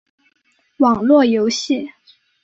[0.77, 1.91] 网络游戏